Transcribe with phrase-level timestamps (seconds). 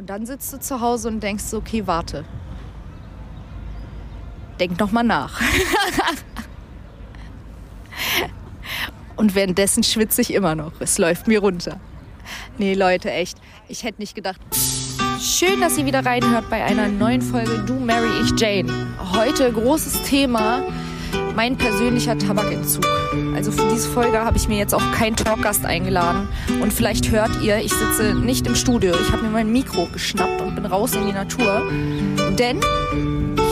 [0.00, 2.24] Und dann sitzt du zu Hause und denkst okay, warte.
[4.58, 5.42] Denk noch mal nach.
[9.16, 10.72] und währenddessen schwitze ich immer noch.
[10.80, 11.78] Es läuft mir runter.
[12.56, 13.36] Nee, Leute, echt.
[13.68, 14.40] Ich hätte nicht gedacht.
[15.20, 18.72] Schön, dass ihr wieder reinhört bei einer neuen Folge Du Mary Ich Jane.
[19.12, 20.62] Heute großes Thema
[21.34, 22.86] mein persönlicher Tabakentzug.
[23.34, 26.28] Also für diese Folge habe ich mir jetzt auch keinen Talkgast eingeladen.
[26.60, 28.94] Und vielleicht hört ihr, ich sitze nicht im Studio.
[29.00, 31.62] Ich habe mir mein Mikro geschnappt und bin raus in die Natur.
[32.38, 32.60] Denn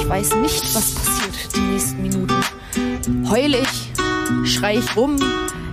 [0.00, 2.34] ich weiß nicht, was passiert die nächsten Minuten.
[3.30, 3.92] Heule ich,
[4.50, 5.16] schreie ich rum,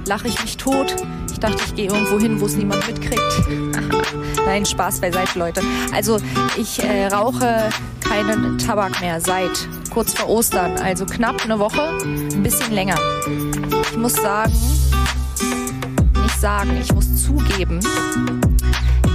[0.06, 0.96] lache ich mich tot.
[1.32, 3.22] Ich dachte, ich gehe irgendwo hin, wo es niemand mitkriegt.
[4.46, 5.62] Nein, Spaß beiseite, Leute.
[5.94, 6.18] Also
[6.58, 7.70] ich äh, rauche
[8.08, 12.98] keinen Tabak mehr seit kurz vor Ostern, also knapp eine Woche, ein bisschen länger.
[13.92, 14.54] Ich muss sagen,
[16.22, 17.80] nicht sagen, ich muss zugeben,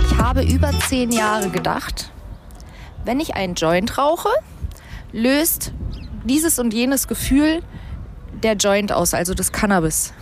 [0.05, 2.11] ich habe über zehn Jahre gedacht,
[3.05, 4.29] wenn ich einen Joint rauche,
[5.13, 5.73] löst
[6.25, 7.63] dieses und jenes Gefühl
[8.43, 10.13] der Joint aus, also das Cannabis.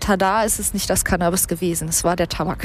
[0.00, 2.64] Tada ist es nicht das Cannabis gewesen, es war der Tabak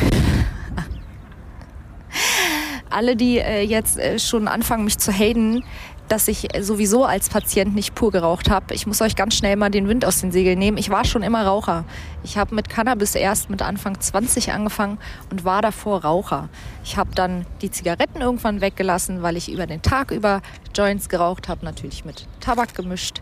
[2.92, 5.64] alle, die äh, jetzt äh, schon anfangen, mich zu haten,
[6.12, 8.74] dass ich sowieso als Patient nicht pur geraucht habe.
[8.74, 10.78] Ich muss euch ganz schnell mal den Wind aus den Segeln nehmen.
[10.78, 11.86] Ich war schon immer Raucher.
[12.24, 14.98] Ich habe mit Cannabis erst mit Anfang 20 angefangen
[15.30, 16.50] und war davor Raucher.
[16.84, 20.42] Ich habe dann die Zigaretten irgendwann weggelassen, weil ich über den Tag über
[20.76, 23.22] Joints geraucht habe, natürlich mit Tabak gemischt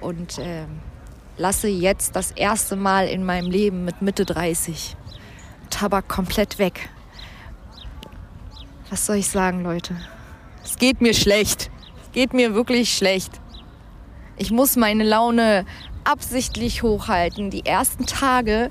[0.00, 0.66] und äh,
[1.36, 4.96] lasse jetzt das erste Mal in meinem Leben mit Mitte 30
[5.68, 6.90] Tabak komplett weg.
[8.90, 9.96] Was soll ich sagen, Leute?
[10.62, 11.70] Es geht mir schlecht
[12.12, 13.32] geht mir wirklich schlecht.
[14.36, 15.64] Ich muss meine Laune
[16.04, 17.50] absichtlich hochhalten.
[17.50, 18.70] Die ersten Tage,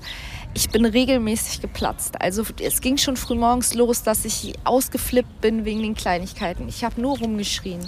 [0.53, 2.21] ich bin regelmäßig geplatzt.
[2.21, 6.67] Also es ging schon früh morgens los, dass ich ausgeflippt bin wegen den Kleinigkeiten.
[6.67, 7.87] Ich habe nur rumgeschrien.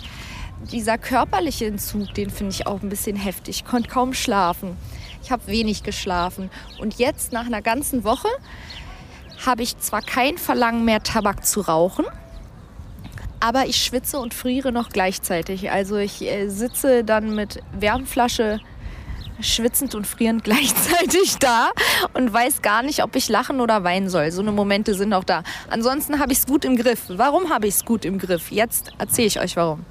[0.72, 3.62] Dieser körperliche Entzug, den finde ich auch ein bisschen heftig.
[3.62, 4.78] Ich konnte kaum schlafen.
[5.24, 6.52] Ich habe wenig geschlafen.
[6.80, 8.28] Und jetzt, nach einer ganzen Woche,
[9.44, 12.06] habe ich zwar kein Verlangen mehr, Tabak zu rauchen,
[13.42, 15.72] aber ich schwitze und friere noch gleichzeitig.
[15.72, 18.60] Also ich äh, sitze dann mit Wärmflasche
[19.42, 21.72] schwitzend und frierend gleichzeitig da
[22.14, 24.32] und weiß gar nicht, ob ich lachen oder weinen soll.
[24.32, 25.44] So eine Momente sind auch da.
[25.70, 27.04] Ansonsten habe ich es gut im Griff.
[27.10, 28.52] Warum habe ich es gut im Griff?
[28.52, 29.86] Jetzt erzähle ich euch warum.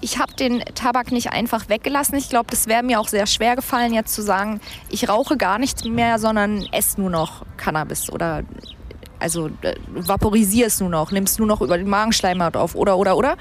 [0.00, 2.16] Ich habe den Tabak nicht einfach weggelassen.
[2.16, 5.60] Ich glaube, das wäre mir auch sehr schwer gefallen, jetzt zu sagen, ich rauche gar
[5.60, 8.42] nichts mehr, sondern esse nur noch Cannabis oder
[9.22, 13.16] also äh, vaporisier es nur noch, nimmst nur noch über den Magenschleimhaut auf oder, oder,
[13.16, 13.36] oder.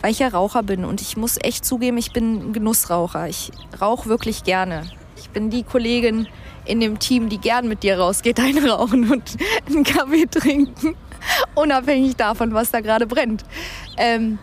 [0.00, 3.28] Weil ich ja Raucher bin und ich muss echt zugeben, ich bin Genussraucher.
[3.28, 3.50] Ich
[3.80, 4.90] rauche wirklich gerne.
[5.16, 6.28] Ich bin die Kollegin
[6.64, 9.36] in dem Team, die gern mit dir rausgeht, einrauchen und
[9.66, 10.96] einen Kaffee trinken,
[11.54, 13.44] unabhängig davon, was da gerade brennt.
[13.96, 14.38] Ähm,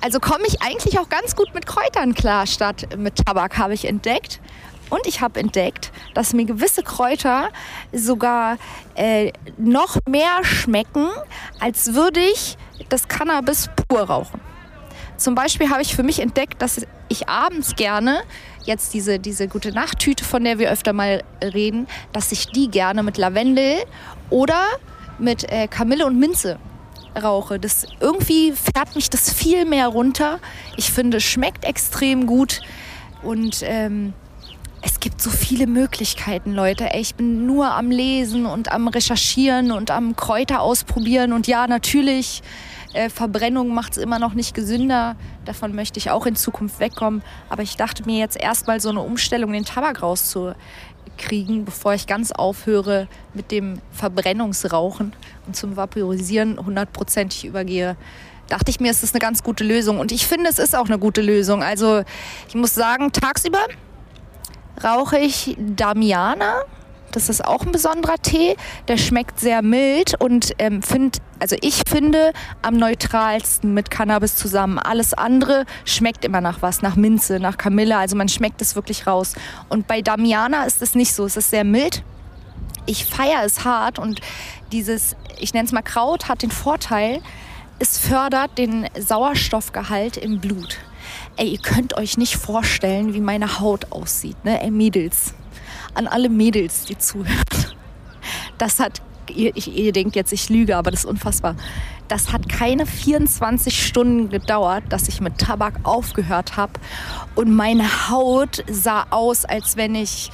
[0.00, 3.86] also komme ich eigentlich auch ganz gut mit Kräutern klar, statt mit Tabak, habe ich
[3.86, 4.40] entdeckt.
[4.90, 7.48] Und ich habe entdeckt, dass mir gewisse Kräuter
[7.92, 8.58] sogar
[8.94, 11.08] äh, noch mehr schmecken,
[11.60, 12.56] als würde ich
[12.88, 14.40] das Cannabis pur rauchen.
[15.16, 18.22] Zum Beispiel habe ich für mich entdeckt, dass ich abends gerne
[18.64, 23.02] jetzt diese, diese gute Nachttüte, von der wir öfter mal reden, dass ich die gerne
[23.02, 23.78] mit Lavendel
[24.30, 24.62] oder
[25.18, 26.58] mit äh, Kamille und Minze
[27.22, 27.60] rauche.
[27.60, 30.40] Das irgendwie fährt mich das viel mehr runter.
[30.76, 32.60] Ich finde, es schmeckt extrem gut
[33.22, 34.14] und ähm,
[34.84, 36.90] es gibt so viele Möglichkeiten, Leute.
[36.94, 41.32] Ich bin nur am Lesen und am Recherchieren und am Kräuter ausprobieren.
[41.32, 42.42] Und ja, natürlich,
[42.92, 45.16] äh, Verbrennung macht es immer noch nicht gesünder.
[45.46, 47.22] Davon möchte ich auch in Zukunft wegkommen.
[47.48, 52.30] Aber ich dachte mir jetzt erstmal so eine Umstellung, den Tabak rauszukriegen, bevor ich ganz
[52.30, 55.14] aufhöre mit dem Verbrennungsrauchen
[55.46, 57.96] und zum Vaporisieren hundertprozentig übergehe
[58.46, 59.98] dachte ich mir, es ist eine ganz gute Lösung.
[59.98, 61.62] Und ich finde, es ist auch eine gute Lösung.
[61.62, 62.02] Also
[62.46, 63.66] ich muss sagen, tagsüber
[64.82, 66.62] rauche ich Damiana.
[67.12, 68.56] Das ist auch ein besonderer Tee.
[68.88, 74.80] Der schmeckt sehr mild und ähm, find, also ich finde am neutralsten mit Cannabis zusammen.
[74.80, 77.96] Alles andere schmeckt immer nach was, nach Minze, nach Kamille.
[77.96, 79.34] Also man schmeckt es wirklich raus.
[79.68, 81.24] Und bei Damiana ist es nicht so.
[81.24, 82.02] Es ist sehr mild.
[82.86, 84.20] Ich feiere es hart und
[84.72, 87.22] dieses, ich nenne es mal Kraut, hat den Vorteil,
[87.78, 90.78] es fördert den Sauerstoffgehalt im Blut.
[91.36, 94.62] Ey, ihr könnt euch nicht vorstellen, wie meine Haut aussieht, ne?
[94.62, 95.34] Ey, Mädels.
[95.94, 97.44] An alle Mädels, die zuhören.
[98.56, 101.56] Das hat, ihr, ihr denkt jetzt, ich lüge, aber das ist unfassbar.
[102.06, 106.74] Das hat keine 24 Stunden gedauert, dass ich mit Tabak aufgehört habe.
[107.34, 110.30] Und meine Haut sah aus, als wenn ich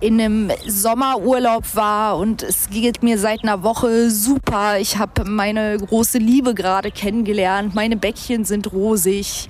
[0.00, 4.78] in einem Sommerurlaub war und es geht mir seit einer Woche super.
[4.78, 7.74] Ich habe meine große Liebe gerade kennengelernt.
[7.74, 9.48] Meine Bäckchen sind rosig.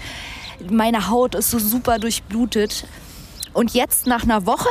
[0.70, 2.86] Meine Haut ist so super durchblutet.
[3.52, 4.68] Und jetzt nach einer Woche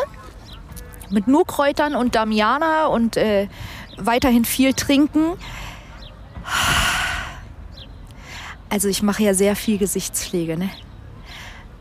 [1.10, 3.48] mit nur Kräutern und Damiana und äh,
[3.98, 5.34] weiterhin viel trinken.
[8.70, 10.70] Also ich mache ja sehr viel Gesichtspflege, ne?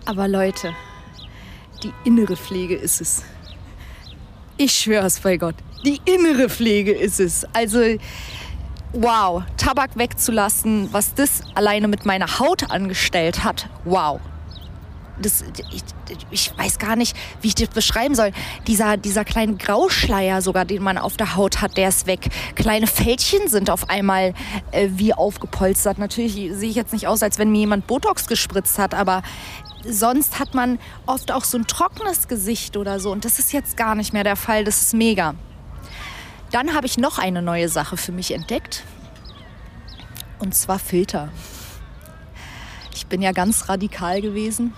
[0.04, 0.74] Aber Leute,
[1.82, 3.22] die innere Pflege ist es.
[4.56, 5.56] Ich schwöre es bei Gott.
[5.84, 7.44] Die innere Pflege ist es.
[7.52, 7.80] Also,
[8.94, 14.20] wow, Tabak wegzulassen, was das alleine mit meiner Haut angestellt hat, wow.
[15.20, 15.82] Das, ich,
[16.30, 18.32] ich weiß gar nicht, wie ich das beschreiben soll.
[18.66, 22.30] Dieser, dieser kleine Grauschleier sogar, den man auf der Haut hat, der ist weg.
[22.56, 24.34] Kleine Fältchen sind auf einmal
[24.72, 25.98] äh, wie aufgepolstert.
[25.98, 29.22] Natürlich sehe ich jetzt nicht aus, als wenn mir jemand Botox gespritzt hat, aber
[29.88, 33.12] sonst hat man oft auch so ein trockenes Gesicht oder so.
[33.12, 34.64] Und das ist jetzt gar nicht mehr der Fall.
[34.64, 35.36] Das ist mega.
[36.54, 38.84] Dann habe ich noch eine neue Sache für mich entdeckt.
[40.38, 41.30] Und zwar Filter.
[42.94, 44.72] Ich bin ja ganz radikal gewesen.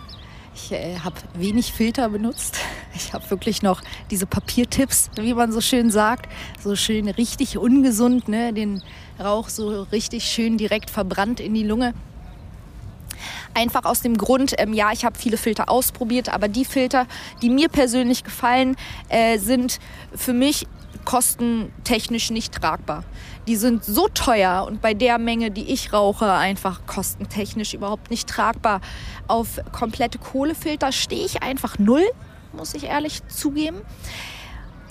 [0.55, 2.57] Ich äh, habe wenig Filter benutzt.
[2.95, 6.33] Ich habe wirklich noch diese Papiertipps, wie man so schön sagt.
[6.65, 8.55] So schön richtig ungesund, ne?
[8.55, 8.83] den
[9.21, 11.93] Rauch so richtig schön direkt verbrannt in die Lunge.
[13.53, 17.07] Einfach aus dem Grund, ähm, ja, ich habe viele Filter ausprobiert, aber die Filter,
[17.43, 18.77] die mir persönlich gefallen,
[19.11, 19.79] äh, sind
[20.15, 20.67] für mich
[21.07, 23.05] kostentechnisch nicht tragbar.
[23.47, 28.29] Die sind so teuer und bei der Menge, die ich rauche, einfach kostentechnisch überhaupt nicht
[28.29, 28.83] tragbar.
[29.27, 32.05] Auf komplette Kohlefilter stehe ich einfach null,
[32.53, 33.79] muss ich ehrlich zugeben.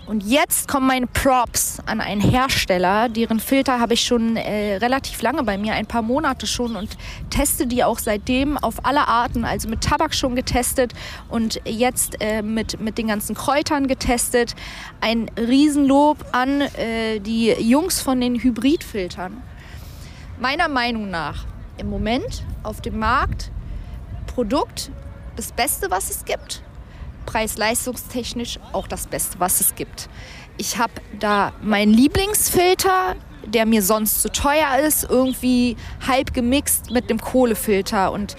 [0.07, 5.19] Und jetzt kommen meine Props an einen Hersteller, deren Filter habe ich schon äh, relativ
[5.23, 6.95] lange bei mir, ein paar Monate schon und
[7.31, 10.93] teste die auch seitdem auf alle Arten, also mit Tabak schon getestet
[11.27, 14.53] und jetzt äh, mit, mit den ganzen Kräutern getestet.
[15.01, 19.41] Ein Riesenlob an äh, die Jungs von den Hybridfiltern.
[20.39, 21.45] Meiner Meinung nach
[21.77, 23.49] im Moment auf dem Markt
[24.27, 24.91] Produkt
[25.35, 26.61] das Beste, was es gibt
[27.25, 30.09] preis-leistungstechnisch auch das Beste, was es gibt.
[30.57, 35.75] Ich habe da meinen Lieblingsfilter, der mir sonst zu teuer ist, irgendwie
[36.07, 38.11] halb gemixt mit dem Kohlefilter.
[38.11, 38.35] Und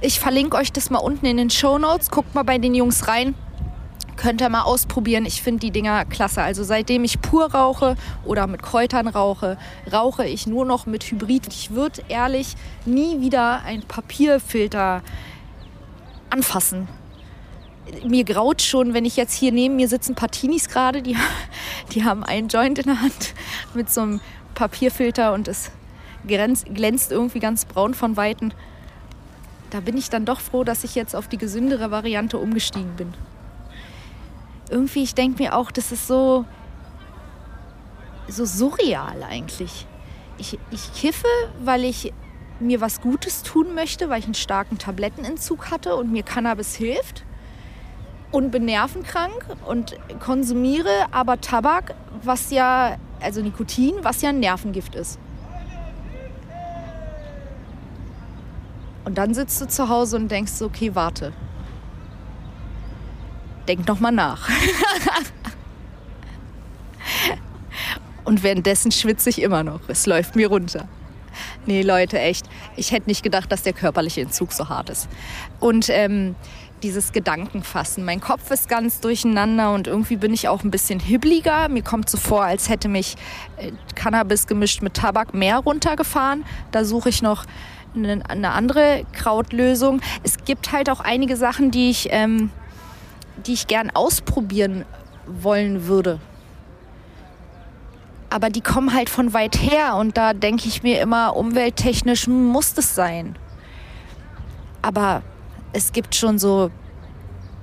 [0.00, 2.10] ich verlinke euch das mal unten in den Show Notes.
[2.10, 3.34] Guckt mal bei den Jungs rein.
[4.16, 5.26] Könnt ihr mal ausprobieren.
[5.26, 6.42] Ich finde die Dinger klasse.
[6.42, 9.58] Also seitdem ich pur rauche oder mit Kräutern rauche,
[9.92, 11.48] rauche ich nur noch mit Hybrid.
[11.48, 12.54] Ich würde ehrlich
[12.86, 15.02] nie wieder einen Papierfilter
[16.30, 16.88] anfassen
[18.04, 21.16] mir graut schon, wenn ich jetzt hier neben mir sitzen Partinis gerade, die,
[21.92, 23.34] die haben einen Joint in der Hand
[23.74, 24.20] mit so einem
[24.54, 25.70] Papierfilter und es
[26.26, 28.52] glänzt, glänzt irgendwie ganz braun von Weitem.
[29.70, 33.14] Da bin ich dann doch froh, dass ich jetzt auf die gesündere Variante umgestiegen bin.
[34.70, 36.44] Irgendwie, ich denke mir auch, das ist so,
[38.28, 39.86] so surreal eigentlich.
[40.38, 41.26] Ich, ich kiffe,
[41.62, 42.12] weil ich
[42.60, 47.24] mir was Gutes tun möchte, weil ich einen starken Tablettenentzug hatte und mir Cannabis hilft
[48.32, 54.94] und bin nervenkrank und konsumiere aber Tabak, was ja, also Nikotin, was ja ein Nervengift
[54.94, 55.18] ist.
[59.04, 61.32] Und dann sitzt du zu Hause und denkst so, okay, warte.
[63.68, 64.48] Denk noch mal nach.
[68.24, 69.88] und währenddessen schwitze ich immer noch.
[69.88, 70.88] Es läuft mir runter.
[71.66, 72.46] Nee, Leute, echt.
[72.76, 75.08] Ich hätte nicht gedacht, dass der körperliche Entzug so hart ist.
[75.60, 76.34] Und ähm,
[76.82, 78.04] dieses Gedankenfassen.
[78.04, 81.68] Mein Kopf ist ganz durcheinander und irgendwie bin ich auch ein bisschen hibbliger.
[81.68, 83.16] Mir kommt so vor, als hätte mich
[83.56, 86.44] äh, Cannabis gemischt mit Tabak mehr runtergefahren.
[86.70, 87.44] Da suche ich noch
[87.94, 90.00] eine, eine andere Krautlösung.
[90.22, 92.50] Es gibt halt auch einige Sachen, die ich, ähm,
[93.46, 94.84] die ich gern ausprobieren
[95.26, 96.20] wollen würde.
[98.30, 102.72] Aber die kommen halt von weit her und da denke ich mir immer, umwelttechnisch muss
[102.72, 103.36] das sein.
[104.80, 105.22] Aber
[105.72, 106.70] es gibt schon so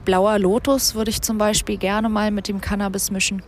[0.06, 3.44] blauer Lotus, würde ich zum Beispiel gerne mal mit dem Cannabis mischen.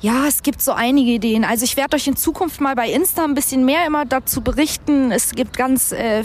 [0.00, 1.44] Ja, es gibt so einige Ideen.
[1.44, 5.10] Also ich werde euch in Zukunft mal bei Insta ein bisschen mehr immer dazu berichten.
[5.10, 6.22] Es gibt ganz, äh,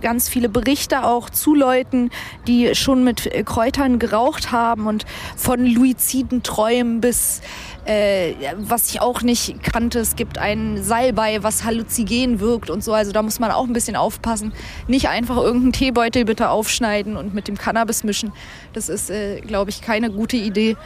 [0.00, 2.10] ganz viele Berichte auch zu Leuten,
[2.46, 5.04] die schon mit äh, Kräutern geraucht haben und
[5.36, 7.40] von luiziden Träumen bis
[7.84, 12.92] äh, was ich auch nicht kannte, es gibt ein Salbei, was halluzinogen wirkt und so.
[12.92, 14.52] Also da muss man auch ein bisschen aufpassen.
[14.86, 18.32] Nicht einfach irgendeinen Teebeutel bitte aufschneiden und mit dem Cannabis mischen.
[18.72, 20.76] Das ist, äh, glaube ich, keine gute Idee.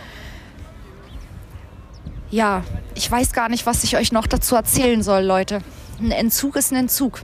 [2.30, 5.60] Ja, ich weiß gar nicht, was ich euch noch dazu erzählen soll, Leute.
[6.00, 7.22] Ein Entzug ist ein Entzug.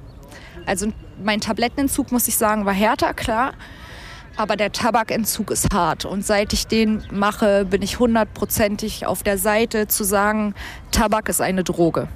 [0.67, 3.53] Also mein Tablettenentzug, muss ich sagen, war härter, klar.
[4.37, 6.05] Aber der Tabakentzug ist hart.
[6.05, 10.55] Und seit ich den mache, bin ich hundertprozentig auf der Seite zu sagen,
[10.91, 12.09] Tabak ist eine Droge.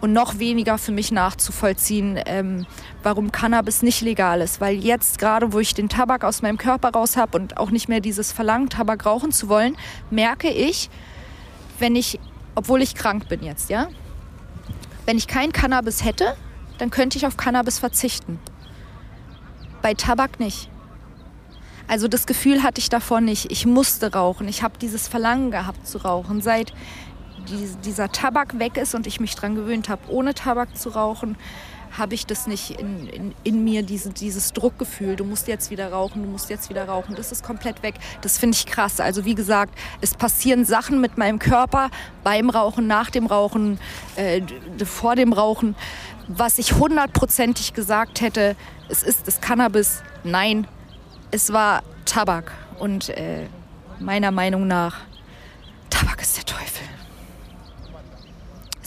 [0.00, 2.66] Und noch weniger für mich nachzuvollziehen, ähm,
[3.02, 4.60] warum Cannabis nicht legal ist.
[4.60, 7.88] Weil jetzt gerade, wo ich den Tabak aus meinem Körper raus habe und auch nicht
[7.88, 9.76] mehr dieses Verlangen, Tabak rauchen zu wollen,
[10.10, 10.88] merke ich,
[11.78, 12.18] wenn ich,
[12.54, 13.88] obwohl ich krank bin jetzt, ja,
[15.04, 16.36] wenn ich kein Cannabis hätte,
[16.78, 18.38] dann könnte ich auf Cannabis verzichten.
[19.82, 20.70] Bei Tabak nicht.
[21.86, 23.50] Also das Gefühl hatte ich davor nicht.
[23.50, 24.48] Ich musste rauchen.
[24.48, 26.40] Ich habe dieses Verlangen gehabt zu rauchen.
[26.42, 26.72] Seit
[27.84, 31.36] dieser Tabak weg ist und ich mich daran gewöhnt habe, ohne Tabak zu rauchen,
[31.96, 35.90] habe ich das nicht in, in, in mir, diese, dieses Druckgefühl, du musst jetzt wieder
[35.92, 37.94] rauchen, du musst jetzt wieder rauchen, das ist komplett weg.
[38.20, 39.00] Das finde ich krass.
[39.00, 41.90] Also wie gesagt, es passieren Sachen mit meinem Körper
[42.24, 43.78] beim Rauchen, nach dem Rauchen,
[44.16, 44.42] äh,
[44.84, 45.74] vor dem Rauchen,
[46.28, 48.54] was ich hundertprozentig gesagt hätte,
[48.88, 50.02] es ist das Cannabis.
[50.24, 50.66] Nein,
[51.30, 52.52] es war Tabak.
[52.78, 53.46] Und äh,
[53.98, 55.00] meiner Meinung nach,
[55.90, 56.86] Tabak ist der Teufel.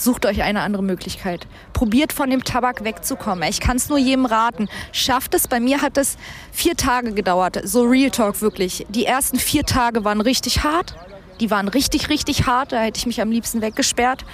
[0.01, 1.45] Sucht euch eine andere Möglichkeit.
[1.73, 3.47] Probiert von dem Tabak wegzukommen.
[3.47, 4.67] Ich kann es nur jedem raten.
[4.91, 5.47] Schafft es.
[5.47, 6.17] Bei mir hat es
[6.51, 7.59] vier Tage gedauert.
[7.65, 8.83] So Real Talk wirklich.
[8.89, 10.95] Die ersten vier Tage waren richtig hart.
[11.39, 12.71] Die waren richtig, richtig hart.
[12.71, 14.25] Da hätte ich mich am liebsten weggesperrt.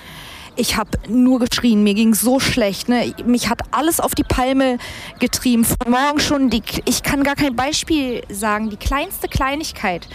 [0.55, 2.87] Ich habe nur geschrien, mir ging so schlecht.
[2.87, 3.13] Ne?
[3.25, 4.77] Mich hat alles auf die Palme
[5.19, 5.65] getrieben.
[5.65, 8.69] Von morgen schon, die, ich kann gar kein Beispiel sagen.
[8.69, 10.07] Die kleinste Kleinigkeit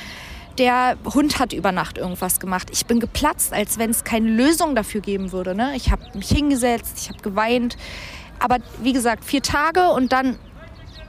[0.63, 2.69] der Hund hat über Nacht irgendwas gemacht.
[2.71, 5.57] Ich bin geplatzt, als wenn es keine Lösung dafür geben würde.
[5.57, 5.73] Ne?
[5.75, 7.77] Ich habe mich hingesetzt, ich habe geweint.
[8.39, 10.39] Aber wie gesagt, vier Tage und dann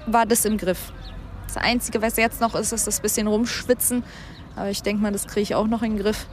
[0.07, 0.91] war das im Griff.
[1.45, 4.03] Das Einzige, was jetzt noch ist, ist das bisschen rumschwitzen.
[4.55, 6.25] Aber ich denke mal, das kriege ich auch noch in den Griff.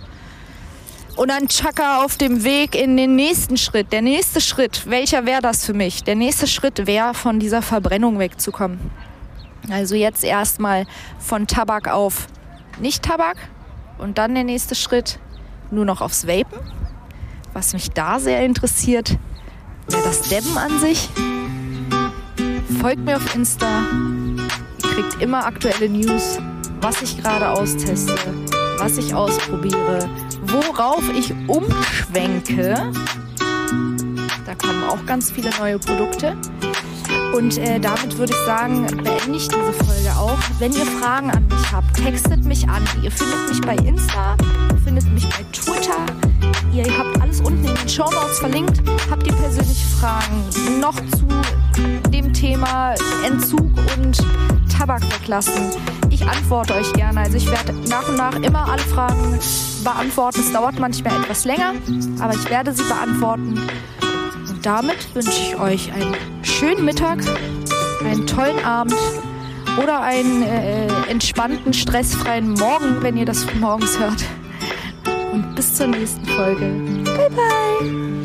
[1.16, 3.92] Und dann Chaka auf dem Weg in den nächsten Schritt.
[3.92, 6.04] Der nächste Schritt, welcher wäre das für mich?
[6.04, 8.80] Der nächste Schritt wäre, von dieser Verbrennung wegzukommen.
[9.68, 10.86] Also jetzt erstmal
[11.18, 12.28] von Tabak auf
[12.78, 13.36] nicht-Tabak.
[13.98, 15.18] Und dann der nächste Schritt
[15.70, 16.58] nur noch aufs Vapen.
[17.52, 19.18] Was mich da sehr interessiert,
[19.88, 21.08] wäre das Debben an sich.
[22.80, 23.82] Folgt mir auf Insta.
[24.82, 26.38] Ihr kriegt immer aktuelle News,
[26.80, 28.14] was ich gerade austeste,
[28.78, 30.08] was ich ausprobiere,
[30.42, 32.92] worauf ich umschwenke.
[34.46, 36.36] Da kommen auch ganz viele neue Produkte.
[37.34, 40.38] Und äh, damit würde ich sagen, beende ich diese Folge auch.
[40.58, 42.82] Wenn ihr Fragen an mich habt, textet mich an.
[43.02, 44.36] Ihr findet mich bei Insta,
[44.84, 46.04] findet mich bei Twitter.
[46.72, 48.82] Ihr habt alles unten in den Show Notes verlinkt.
[49.10, 50.44] Habt ihr persönliche Fragen
[50.80, 51.26] noch zu
[52.10, 52.94] dem Thema
[53.24, 54.18] Entzug und
[54.76, 55.70] Tabak weglassen?
[56.10, 57.20] Ich antworte euch gerne.
[57.20, 59.38] Also ich werde nach und nach immer alle Fragen
[59.84, 60.40] beantworten.
[60.40, 61.74] Es dauert manchmal etwas länger,
[62.18, 63.60] aber ich werde sie beantworten
[64.62, 67.18] damit wünsche ich euch einen schönen Mittag,
[68.04, 68.94] einen tollen Abend
[69.82, 74.24] oder einen äh, entspannten, stressfreien Morgen, wenn ihr das morgens hört.
[75.32, 76.66] Und bis zur nächsten Folge.
[77.04, 78.19] Bye bye!